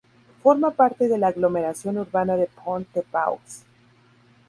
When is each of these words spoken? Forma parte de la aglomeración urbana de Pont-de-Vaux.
Forma 0.41 0.71
parte 0.71 1.07
de 1.07 1.19
la 1.19 1.27
aglomeración 1.27 1.99
urbana 1.99 2.35
de 2.35 2.47
Pont-de-Vaux. 2.47 3.65